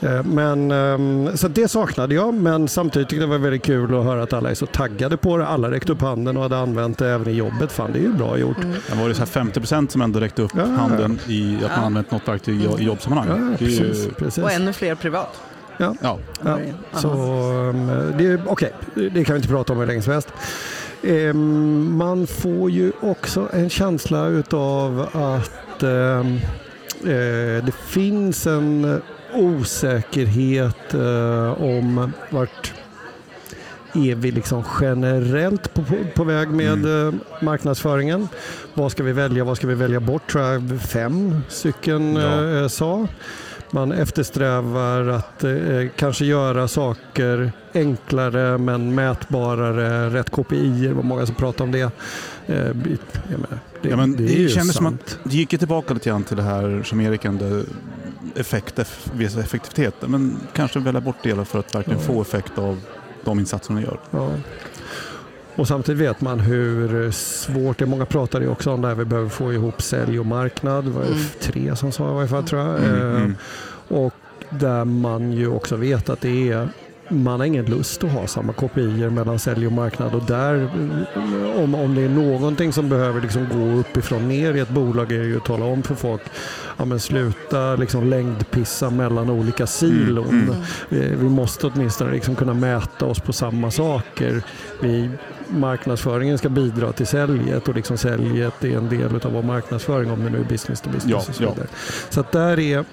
[0.00, 3.94] Eh, Men, ehm, så det saknade jag, men samtidigt tyckte jag det var väldigt kul
[3.98, 5.46] att höra att alla är så taggade på det.
[5.46, 7.72] Alla räckte upp handen och hade använt det även i jobbet.
[7.72, 8.56] Fan, det är ju bra gjort.
[8.90, 10.64] Det var det så här 50% som ändå räckte upp Ja.
[10.78, 13.56] handen i att man använt något verktyg i- jobbsammanhang.
[13.60, 14.08] Ja, ju, precis.
[14.18, 14.44] precis.
[14.44, 15.40] Och ännu fler privat.
[16.02, 16.18] Ja.
[16.44, 17.86] Ja, Oj, så um,
[18.18, 20.28] det, är- okej, det kan vi inte prata om hur länge som helst.
[21.02, 26.36] Ehm, man får ju också en känsla utav att ehm,
[27.02, 29.00] eh, det finns en
[29.34, 32.72] osäkerhet eh, om vart
[33.94, 38.28] är vi liksom generellt på, på, på väg med eh, marknadsföringen.
[38.74, 39.44] Vad ska vi välja?
[39.44, 40.30] Vad ska vi välja bort?
[40.32, 42.60] Tror jag fem stycken Ja.
[42.62, 43.06] eh, sa.
[43.70, 45.52] Man eftersträvar att eh,
[45.96, 51.80] kanske göra saker enklare men mätbarare, rätt KPI, det var många som pratade om det.
[52.54, 52.74] Eh,
[53.38, 56.36] menar, det, Ja, men det, ju kändes som att det gick tillbaka lite grann till
[56.36, 57.62] det här som Erik ändå
[58.34, 59.94] effekt, effektivitet.
[60.00, 62.06] Men kanske välja bort delar för att verkligen Ja.
[62.06, 62.80] få effekt av
[63.24, 64.00] de insatser de gör.
[64.10, 64.30] Ja.
[65.56, 67.86] Och samtidigt vet man hur svårt det är.
[67.86, 70.84] Många pratar ju också om det här vi behöver få ihop sälj och marknad.
[70.84, 71.18] Det var Mm.
[71.40, 72.78] tre som sa i varje fall tror jag.
[72.78, 73.36] Mm, Eh, mm.
[73.88, 74.14] Och
[74.50, 76.68] där man ju också vet att det är
[77.12, 80.68] man har ingen lust att ha samma kopior mellan sälj och marknad och där
[81.56, 85.18] om, om det är någonting som behöver liksom gå uppifrån ner i ett bolag är
[85.18, 86.20] det ju att tala om för folk
[86.76, 90.28] ja, men sluta liksom längdpissa mellan olika silon.
[90.28, 90.50] Mm,
[90.90, 94.42] Eh, Vi måste åtminstone liksom kunna mäta oss på samma saker.
[94.82, 95.10] Vi,
[95.50, 100.24] marknadsföringen ska bidra till säljet och liksom säljet är en del av vår marknadsföring om
[100.24, 101.10] det nu är business to business.
[101.10, 101.50] Ja, och så, ja.
[101.50, 101.68] vidare.
[102.10, 102.84] så att där är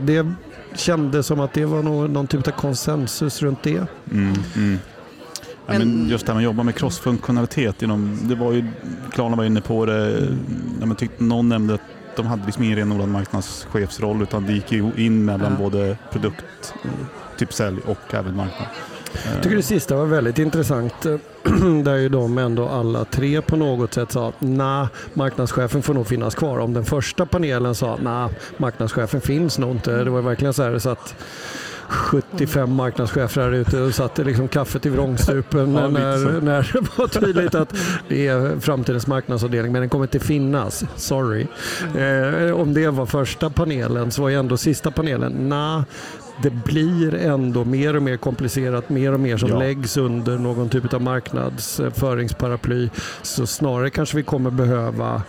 [0.00, 0.32] det
[0.74, 3.86] kändes som att det var nog någon typ av konsensus runt det.
[4.10, 4.78] Mm, mm.
[5.66, 7.82] Ja, men just det här med att jobba med crossfunktionalitet.
[7.82, 8.66] Inom, det var ju,
[9.12, 10.28] Klarna var inne på det.
[10.80, 11.80] Ja, men tyckte, någon nämnde att
[12.16, 15.58] de hade liksom ingen renodlad marknadschefsroll utan det gick ju in mellan Ja.
[15.58, 16.90] både produkt, eh,
[17.38, 18.68] typ sälj och även marknad.
[19.34, 20.94] Jag tycker det sista var väldigt intressant.
[21.84, 26.06] Där ju de ändå alla tre på något sätt sa att nah, marknadschefen får nog
[26.06, 26.58] finnas kvar.
[26.58, 30.04] Om den första panelen sa nah, marknadschefen finns nog inte.
[30.04, 31.14] Det var verkligen så här så att
[31.92, 37.08] 75 marknadschefer här ute och satte liksom kaffet i vrångstrupen Ja, när, när det var
[37.08, 37.74] tydligt att
[38.08, 40.84] det är framtidens marknadsavdelning men den kommer inte finnas.
[40.96, 41.46] Sorry.
[41.98, 45.82] Eh, om det var första panelen så var ju ändå sista panelen nah,
[46.42, 49.58] det blir ändå mer och mer komplicerat, mer och mer som Ja.
[49.58, 52.90] läggs under någon typ av marknadsföringsparaply.
[53.22, 55.22] Så snarare kanske vi kommer behöva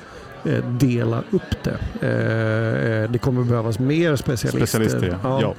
[0.46, 1.78] eh, dela upp det.
[2.08, 4.80] Eh, Det kommer behövas mer specialister.
[4.80, 5.42] Specialister, ja.
[5.42, 5.56] ja.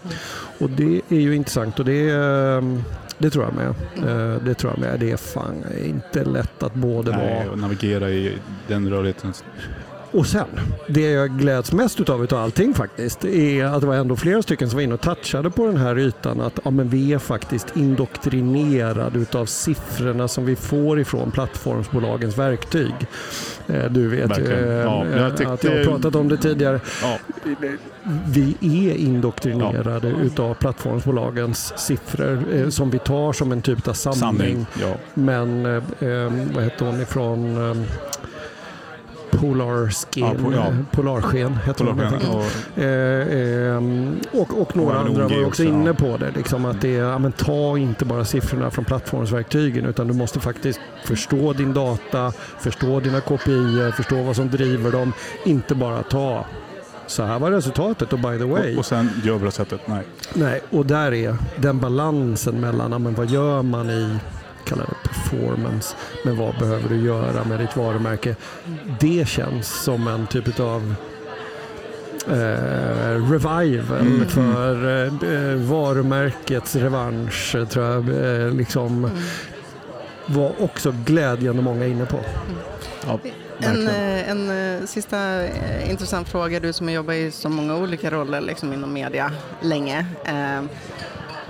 [0.59, 2.63] Och det är ju intressant och det, eh,
[3.19, 3.69] det tror jag med.
[4.35, 5.01] Eh, Det tror jag med.
[5.01, 8.33] Det är fan inte lätt att både Nej, vara och navigera i
[8.69, 9.33] den rörligheten.
[10.15, 10.47] Och sen,
[10.89, 14.71] det jag gläds mest utav utav allting faktiskt, är att det var ändå flera stycken
[14.71, 17.77] som var inne och touchade på den här ytan att ja, men vi är faktiskt
[17.77, 22.95] indoktrinerade utav siffrorna som vi får ifrån plattformsbolagens verktyg.
[23.67, 26.81] Eh, Du vet eh, Ja, jag eh, tyckte- att jag har pratat om det tidigare.
[27.03, 27.19] Ja,
[28.27, 34.67] Vi är indoktrinerade utav plattformsbolagens siffror eh, som vi tar som en typ av sanning.
[34.83, 34.95] Ja.
[35.15, 35.63] Men
[36.55, 37.57] vad heter hon ifrån
[39.35, 40.67] eh, Polarskin, Ja, po- ja.
[40.67, 42.29] eh, Polarsken heter enkelt.
[42.35, 42.45] och
[42.79, 45.95] Eh, ehm, och, och några Och andra var också också, inne ja.
[45.95, 46.31] på det.
[46.37, 50.41] Liksom att det är, ja, men ta inte bara siffrorna från plattformsverktygen utan du måste
[50.41, 55.13] faktiskt förstå din data, förstå dina KPI, förstå vad som driver dem.
[55.45, 56.45] Inte bara ta
[57.07, 58.73] så här var resultatet och by the way.
[58.73, 59.81] och, och sen gör vi det sättet.
[59.87, 60.03] Nej.
[60.35, 64.17] Nej, och där är den balansen mellan ja, men vad gör man i
[64.65, 68.37] kallar det performance, men vad behöver du göra med ditt varumärke?
[69.01, 70.95] Det känns som en typ av
[72.29, 74.29] eh, revival Mm.
[74.29, 78.09] för eh, varumärkets revansch tror jag.
[78.45, 79.11] Eh, liksom,
[80.27, 82.17] var också glädjande många inne på.
[83.07, 83.21] En,
[83.59, 83.89] Verkligen.
[83.89, 88.11] eh, en eh, sista eh, intressant fråga, du som har jobbat i så många olika
[88.11, 89.31] roller liksom inom media
[89.63, 90.07] länge.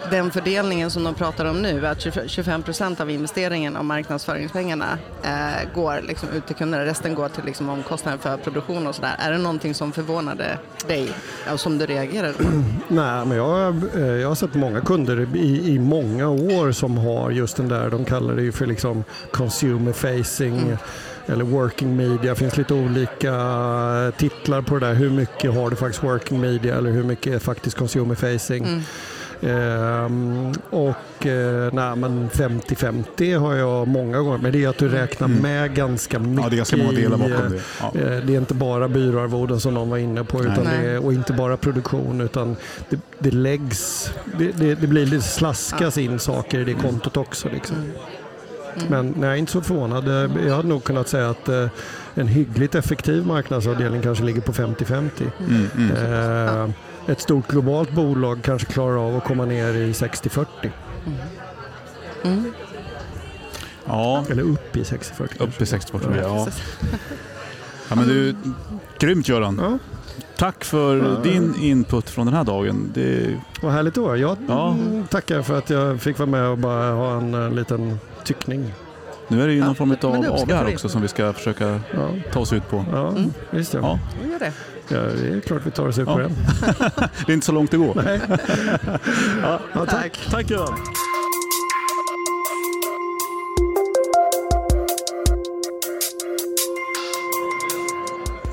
[0.05, 3.85] Eh, Den fördelningen som de pratar om nu, att 25 25 procent av investeringen av
[3.85, 8.95] marknadsföringspengarna eh, går liksom ut till kunderna, resten går till liksom omkostnader för produktion och
[8.95, 9.15] sådär.
[9.19, 11.09] Är det någonting som förvånade dig
[11.53, 12.43] och som du reagerade på?
[12.89, 17.31] Nej, men jag, eh, jag har sett många kunder i, i många år som har
[17.31, 20.77] just den där, de kallar det ju för liksom consumer facing
[21.27, 22.31] eller working media.
[22.31, 23.33] Det finns lite olika
[24.17, 24.95] titlar på det där.
[24.95, 28.65] Hur mycket har du faktiskt working media eller hur mycket är faktiskt consumer facing?
[28.65, 28.83] Mm.
[29.43, 34.39] Ehm, och eh, nej, men 50-50 har jag många gånger.
[34.39, 35.43] Men det är att du räknar Mm.
[35.43, 36.43] med ganska mycket.
[36.45, 37.61] Ja, det är ganska många delar bakom det.
[37.81, 37.87] Ja.
[37.95, 41.13] Eh, Det är inte bara byråarvoden som någon var inne på utan det är, och
[41.13, 42.57] inte bara produktion utan
[42.89, 47.49] det, det läggs, det, det, det blir lite slaskas in saker i det kontot också.
[47.53, 47.77] Liksom.
[48.89, 50.09] Men nej, inte så förvånad.
[50.09, 51.67] Eh, Jag hade nog kunnat säga att eh,
[52.15, 55.11] en hyggligt effektiv marknadsavdelning kanske ligger på 50-50.
[55.49, 55.91] Mm, mm.
[55.97, 56.71] Eh,
[57.07, 60.47] Ett stort globalt bolag kanske klarar av att komma ner i 60-40
[62.25, 62.53] Mm.
[63.87, 65.43] ja, eller upp i 60-40.
[65.43, 66.49] upp i 60 Ja.
[67.89, 67.95] ja.
[67.95, 68.35] men du,
[68.99, 69.59] Grymt Göran.
[69.63, 69.79] Ja,
[70.37, 71.31] Tack för Ja.
[71.31, 72.91] din input från den här dagen.
[72.95, 74.17] Det, vad härligt då.
[74.17, 74.73] Jag Ja.
[74.73, 78.73] mm, tackar för att jag fick vara med och bara ha en eh, liten tyckning.
[79.29, 81.09] nu är det ju Ja, någon form av det AV uppskattar här också som vi
[81.09, 82.85] ska försöka Ja, ta oss ut på.
[82.93, 83.33] ja Mm.
[83.51, 83.81] visst ja.
[83.83, 83.99] Ja.
[84.89, 84.99] Ja.
[84.99, 86.05] Det är klart vi tar oss Ja.
[86.05, 86.31] på den.
[87.27, 88.03] Det är inte så långt det går.
[88.05, 88.21] Nej.
[89.43, 90.29] Ja, Ja, tack.
[90.31, 90.79] Tack Göran.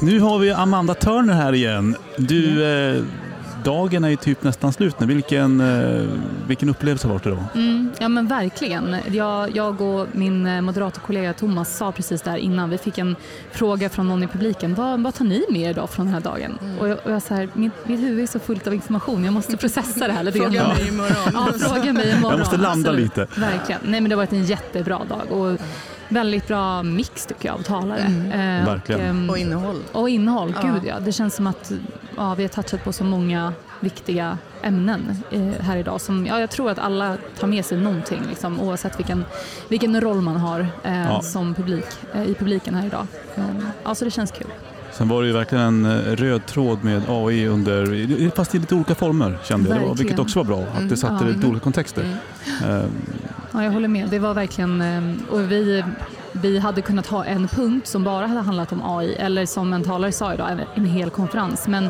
[0.01, 1.95] Nu har vi Amanda Turner här igen.
[2.17, 3.03] Du, eh,
[3.63, 5.05] dagen är ju typ nästan slut nu.
[5.05, 6.07] Vilken, eh,
[6.47, 7.45] vilken upplevelse har det varit idag?
[7.55, 8.95] Mm, ja men verkligen.
[9.11, 13.15] Jag, jag och min eh, moderatorkollega Thomas sa precis där innan, vi fick en
[13.51, 16.21] fråga från någon i publiken, vad, vad tar ni med er idag från den här
[16.21, 16.57] dagen?
[16.79, 19.33] Och jag, och jag så här, mitt, mitt huvud är så fullt av information, jag
[19.33, 20.69] måste processa det här lite Fråga grann.
[20.69, 21.31] mig imorgon.
[21.33, 22.31] Ja, fråga mig imorgon.
[22.31, 23.17] Jag måste landa absolut.
[23.17, 23.39] lite.
[23.41, 23.81] Verkligen.
[23.83, 25.59] Nej men det har varit en jättebra dag och
[26.11, 27.99] väldigt bra mix tycker jag av talare.
[28.33, 29.01] Eh, Verkligen.
[29.01, 29.79] ehm, Och innehåll.
[29.91, 30.67] och innehåll, Ja.
[30.73, 30.99] gud ja.
[30.99, 31.71] Det känns som att
[32.17, 36.01] ja, vi har touchat på så många viktiga ämnen eh, här idag.
[36.01, 39.25] Som, ja, jag tror att alla tar med sig någonting, liksom, oavsett vilken,
[39.67, 41.21] vilken roll man har eh, Ja.
[41.21, 43.07] som publik, eh, i publiken här idag.
[43.35, 43.43] Eh,
[43.83, 44.47] ja, så det känns kul.
[44.93, 48.75] Sen var det ju verkligen en eh, röd tråd med AI under, fast i lite
[48.75, 50.19] olika former kände jag, Det var- vilket Verkligen.
[50.19, 50.63] också var bra.
[50.77, 51.31] Att det satte Ja.
[51.31, 52.17] lite olika kontexter.
[52.63, 52.91] Mm.
[53.53, 54.07] Ja, jag håller med.
[54.09, 55.83] Det var verkligen, eh, och vi
[56.33, 59.83] vi hade kunnat ha en punkt som bara hade handlat om AI eller som en
[59.83, 61.67] talare sa idag, en, en hel konferens.
[61.67, 61.89] Men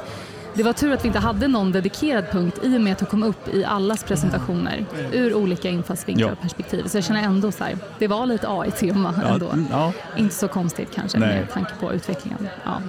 [0.54, 3.06] det var tur att vi inte hade någon dedikerad punkt i och med att det
[3.06, 6.34] kom upp i allas presentationer ur olika infallsvinklar Ja.
[6.34, 6.84] och perspektiv.
[6.88, 9.50] Så jag känner ändå så här, det var lite AI-tema Ja, ändå.
[9.72, 9.94] ja.
[10.18, 11.40] Inte så konstigt kanske Nej.
[11.40, 12.48] med tanke på utvecklingen.
[12.66, 12.82] Ja.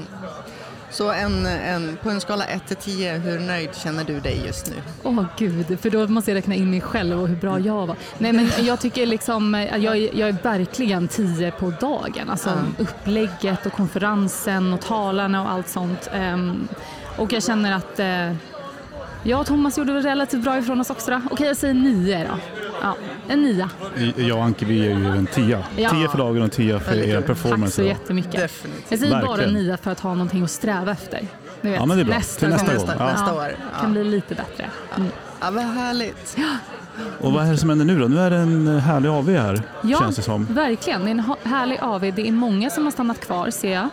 [0.93, 4.67] Så en, en, på en skala 1 till 10, hur nöjd känner du dig just
[4.71, 4.77] nu?
[5.03, 7.97] Åh gud, för då måste jag räkna in mig själv och hur bra jag var.
[8.19, 12.31] Nej men jag tycker liksom, eh, jag, är- jag är verkligen 10 på dagen.
[12.31, 16.11] Alltså upplägget och konferensen och talarna och allt sånt.
[16.15, 16.69] Ehm,
[17.17, 18.35] och jag känner att eh,
[19.23, 21.11] jag och Thomas gjorde väl relativt bra ifrån oss också.
[21.11, 21.21] Då.
[21.31, 22.39] Okej, jag säger 9 då.
[22.83, 22.97] Ja,
[23.29, 23.71] en nia.
[24.17, 25.63] Jag och Anke, vi är ju en tia.
[25.77, 25.91] Ja.
[25.91, 27.73] Tio för dagen och tia för er Tack performance.
[27.77, 27.91] så idag.
[27.93, 28.33] jättemycket.
[28.41, 28.85] Definitivt.
[28.89, 29.57] Jag säger bara Verkligen.
[29.57, 31.21] en nia för att ha någonting att sträva efter.
[31.61, 32.15] Ni vet, Ja, men det är bra.
[32.17, 32.87] Nästa, Till nästa gång.
[32.87, 33.13] Nästa, Ja.
[33.13, 33.57] nästa år.
[33.81, 33.89] kan Ja.
[33.89, 34.71] bli lite bättre.
[34.97, 35.09] Mm.
[35.41, 36.37] ja, vad härligt.
[37.21, 38.09] Och vad är det som händer nu då?
[38.09, 40.45] Nu är det en härlig AV här, Ja, känns det som.
[40.51, 41.01] verkligen.
[41.05, 42.01] Det är en härlig AV.
[42.01, 43.89] Det är många som har stannat kvar ser jag.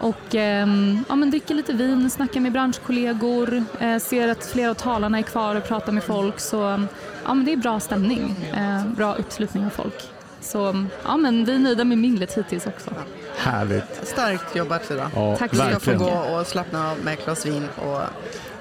[0.00, 4.74] Och ehm, ja, men dricker lite vin, snackar med branschkollegor, eh, ser att flera av
[4.74, 6.40] talarna är kvar och pratar med folk.
[6.40, 6.82] Så
[7.28, 10.08] ja, men det är bra stämning, eh, bra uppslutning av folk.
[10.40, 12.90] Så ja, men vi är nöjda med minglet hittills också.
[13.36, 13.84] Härligt.
[14.02, 15.10] Starkt jobbat idag.
[15.14, 18.00] Ja, Tack Du så ska få gå och slappna av med ett glas vin och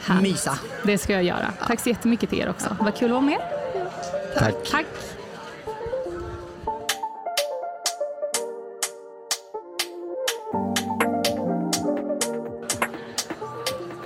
[0.02, 0.24] Härligt.
[0.24, 0.60] mysa.
[0.84, 1.54] Det ska jag göra.
[1.68, 2.78] Tack så jättemycket till er också.
[2.80, 3.40] Vad kul att vara med.
[4.38, 4.56] Tack.
[4.72, 4.86] Tack.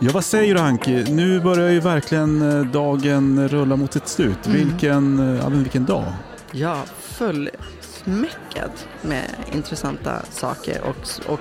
[0.04, 1.04] Ja, vad säger du Anki?
[1.04, 4.46] Nu börjar ju verkligen eh, dagen rulla mot sitt slut.
[4.46, 4.58] Mm.
[4.58, 6.06] Vilken, eh, ja, vilken dag.
[6.52, 11.40] Ja, fullsmäckad med intressanta saker och, och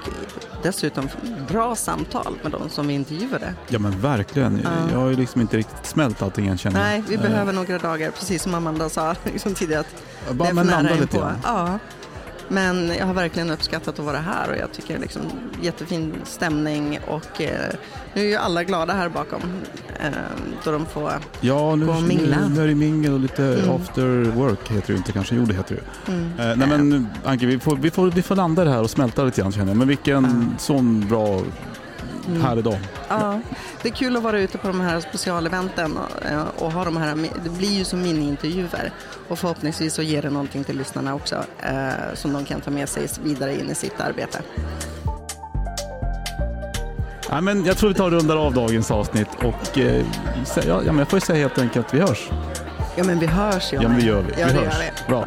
[0.63, 1.09] dessutom
[1.49, 3.55] bra samtal med de som vi intervjuade.
[3.69, 4.61] Ja men verkligen.
[4.65, 4.71] Ja.
[4.93, 6.81] Jag har ju liksom inte riktigt smält allting än känner.
[6.81, 9.85] Nej, vi Eh, behöver några dagar, precis som Amanda sa liksom tidigare.
[10.29, 11.37] Att Bara det är men för nära landa lite.
[11.45, 11.79] Ja.
[12.53, 15.23] Men jag har verkligen uppskattat att vara här och jag tycker liksom
[15.63, 17.75] jättefin stämning och eh,
[18.15, 19.41] nu är ju alla glada här bakom
[20.01, 20.09] eh,
[20.65, 22.37] då de får Ja, nu, Gå och nu, mingla.
[22.49, 23.71] nu är det mingel och lite Mm.
[23.71, 25.35] after work heter det inte kanske.
[25.35, 25.75] Jo, det heter
[26.07, 28.81] det mm, Eh, nej men Anke, vi får, vi, får, vi får landa det här
[28.83, 29.77] och smälta lite grann känner jag.
[29.77, 31.41] Men vilken sån bra
[32.27, 32.43] Mm.
[32.43, 32.79] härlig dag.
[33.09, 33.41] Ja,
[33.83, 36.97] det är kul att vara ute på de här specialeventen och, eh, och ha de
[36.97, 38.93] här, det blir ju som mini-intervjuer
[39.29, 42.89] och förhoppningsvis så ger det någonting till lyssnarna också eh, som de kan ta med
[42.89, 44.43] sig vidare in i sitt arbete.
[47.31, 50.05] Nej, men jag tror vi tar och rundar av dagens avsnitt och eh,
[50.57, 52.29] ja, ja, men jag får säga helt enkelt att vi hörs.
[52.97, 54.41] Ja men vi hörs Ja, men det gör vi.
[54.41, 54.75] Ja, Vi hörs.
[54.81, 55.09] vi.
[55.09, 55.27] Bra.